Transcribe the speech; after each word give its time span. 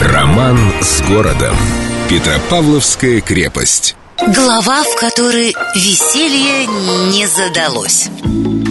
Роман 0.00 0.56
с 0.80 1.02
городом. 1.02 1.56
Петропавловская 2.08 3.20
крепость. 3.20 3.96
Глава, 4.28 4.84
в 4.84 4.94
которой 4.94 5.56
веселье 5.74 6.66
не 7.12 7.26
задалось. 7.26 8.08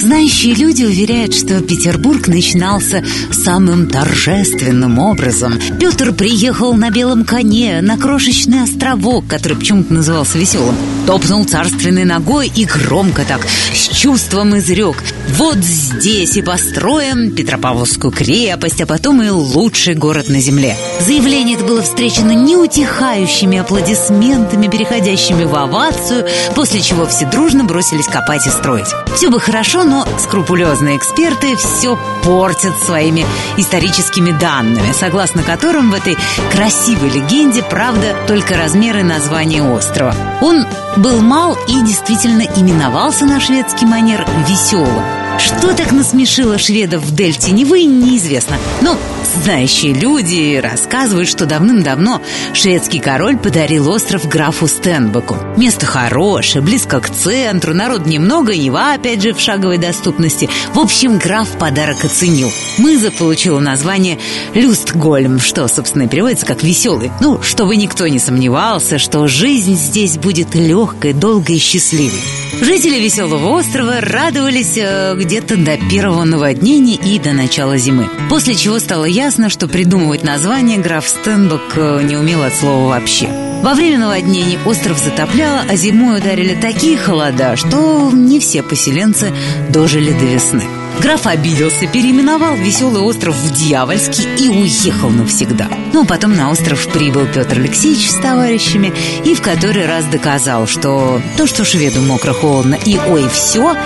Знающие 0.00 0.54
люди 0.54 0.84
уверяют, 0.84 1.34
что 1.34 1.62
Петербург 1.62 2.28
начинался 2.28 3.02
самым 3.32 3.88
торжественным 3.88 4.98
образом. 4.98 5.58
Петр 5.80 6.12
приехал 6.12 6.74
на 6.74 6.90
белом 6.90 7.24
коне 7.24 7.80
на 7.80 7.96
крошечный 7.96 8.62
островок, 8.62 9.26
который 9.26 9.56
почему-то 9.56 9.94
назывался 9.94 10.36
веселым. 10.36 10.76
Топнул 11.06 11.46
царственной 11.46 12.04
ногой 12.04 12.52
и 12.54 12.66
громко 12.66 13.24
так, 13.24 13.46
с 13.72 13.96
чувством 13.96 14.58
изрек. 14.58 15.02
Вот 15.30 15.56
здесь 15.56 16.36
и 16.36 16.42
построим 16.42 17.32
Петропавловскую 17.32 18.12
крепость, 18.12 18.80
а 18.80 18.86
потом 18.86 19.22
и 19.22 19.30
лучший 19.30 19.94
город 19.94 20.28
на 20.28 20.38
земле. 20.40 20.76
Заявление 21.00 21.56
это 21.56 21.64
было 21.64 21.82
встречено 21.82 22.32
неутихающими 22.32 23.58
аплодисментами, 23.58 24.68
переходящими 24.68 25.44
в 25.44 25.54
овацию, 25.54 26.26
после 26.54 26.80
чего 26.80 27.06
все 27.06 27.26
дружно 27.26 27.64
бросились 27.64 28.06
копать 28.06 28.46
и 28.46 28.50
строить. 28.50 28.86
Все 29.16 29.30
бы 29.30 29.40
хорошо, 29.40 29.84
но 29.84 30.06
скрупулезные 30.18 30.96
эксперты 30.98 31.56
все 31.56 31.98
портят 32.22 32.78
своими 32.78 33.24
историческими 33.56 34.30
данными, 34.38 34.92
согласно 34.92 35.42
которым 35.42 35.90
в 35.90 35.94
этой 35.94 36.16
красивой 36.52 37.10
легенде, 37.10 37.62
правда, 37.62 38.14
только 38.28 38.56
размеры 38.56 39.02
названия 39.02 39.62
острова. 39.62 40.14
Он 40.40 40.66
был 40.96 41.20
мал 41.20 41.56
и 41.68 41.82
действительно 41.82 42.42
именовался 42.42 43.24
на 43.24 43.40
шведский 43.40 43.86
манер 43.86 44.26
«веселым». 44.48 45.13
Что 45.38 45.74
так 45.74 45.92
насмешило 45.92 46.58
шведов 46.58 47.02
в 47.02 47.14
дельте 47.14 47.50
Невы, 47.50 47.84
неизвестно. 47.84 48.56
Но 48.80 48.96
знающие 49.34 49.92
люди 49.92 50.60
рассказывают, 50.62 51.28
что 51.28 51.46
давным-давно 51.46 52.22
шведский 52.52 53.00
король 53.00 53.36
подарил 53.36 53.90
остров 53.90 54.28
графу 54.28 54.66
Стенбеку. 54.66 55.36
Место 55.56 55.86
хорошее, 55.86 56.64
близко 56.64 57.00
к 57.00 57.10
центру, 57.10 57.74
народ 57.74 58.06
немного, 58.06 58.56
Нева, 58.56 58.94
опять 58.94 59.22
же, 59.22 59.34
в 59.34 59.40
шаговой 59.40 59.78
доступности. 59.78 60.48
В 60.72 60.78
общем, 60.78 61.18
граф 61.18 61.48
подарок 61.58 62.04
оценил. 62.04 62.50
Мыза 62.78 63.10
получила 63.10 63.60
название 63.60 64.18
Люстгольм, 64.54 65.40
что, 65.40 65.68
собственно, 65.68 66.08
переводится 66.08 66.46
как 66.46 66.62
«веселый». 66.62 67.10
Ну, 67.20 67.42
чтобы 67.42 67.76
никто 67.76 68.06
не 68.06 68.18
сомневался, 68.18 68.98
что 68.98 69.26
жизнь 69.26 69.76
здесь 69.76 70.16
будет 70.16 70.54
легкой, 70.54 71.12
долгой 71.12 71.56
и 71.56 71.60
счастливой. 71.60 72.20
Жители 72.60 73.00
Веселого 73.00 73.48
острова 73.58 74.00
радовались 74.00 74.76
э, 74.76 75.14
где-то 75.16 75.56
до 75.56 75.76
первого 75.76 76.24
наводнения 76.24 76.94
и 76.94 77.18
до 77.18 77.32
начала 77.32 77.76
зимы. 77.76 78.08
После 78.30 78.54
чего 78.54 78.78
стало 78.78 79.04
ясно, 79.04 79.23
что 79.48 79.68
придумывать 79.68 80.22
название 80.22 80.76
граф 80.76 81.08
Стенбок 81.08 81.62
э, 81.76 82.02
не 82.02 82.14
умел 82.14 82.42
от 82.42 82.52
слова 82.52 82.90
вообще. 82.90 83.26
Во 83.62 83.72
время 83.72 83.98
наводнений 83.98 84.58
остров 84.66 84.98
затопляло, 84.98 85.62
а 85.66 85.76
зимой 85.76 86.18
ударили 86.18 86.54
такие 86.54 86.98
холода, 86.98 87.56
что 87.56 88.10
не 88.12 88.38
все 88.38 88.62
поселенцы 88.62 89.32
дожили 89.70 90.12
до 90.12 90.26
весны. 90.26 90.64
Граф 91.00 91.26
обиделся, 91.26 91.86
переименовал 91.86 92.56
веселый 92.56 93.02
остров 93.02 93.34
в 93.34 93.52
Дьявольский 93.52 94.24
и 94.38 94.48
уехал 94.48 95.10
навсегда. 95.10 95.68
Ну, 95.92 96.02
а 96.02 96.06
потом 96.06 96.34
на 96.34 96.50
остров 96.50 96.86
прибыл 96.88 97.26
Петр 97.26 97.58
Алексеевич 97.58 98.10
с 98.10 98.16
товарищами 98.16 98.92
и 99.24 99.34
в 99.34 99.42
который 99.42 99.86
раз 99.86 100.04
доказал, 100.06 100.66
что 100.66 101.20
то, 101.36 101.46
что 101.46 101.64
шведу 101.64 102.00
мокро, 102.00 102.32
холодно 102.32 102.76
и 102.84 102.98
ой, 103.08 103.28
все, 103.28 103.76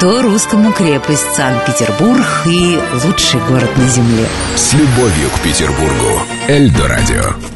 то 0.00 0.22
русскому 0.22 0.72
крепость 0.72 1.34
Санкт-Петербург 1.34 2.26
и 2.46 2.78
лучший 3.04 3.40
город 3.48 3.70
на 3.76 3.88
земле. 3.88 4.26
С 4.56 4.72
любовью 4.74 5.30
к 5.34 5.40
Петербургу. 5.40 6.22
Эльдо 6.48 6.88
радио. 6.88 7.55